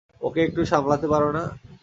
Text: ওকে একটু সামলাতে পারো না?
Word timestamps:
ওকে 0.21 0.39
একটু 0.47 0.61
সামলাতে 0.71 1.07
পারো 1.13 1.29
না? 1.37 1.43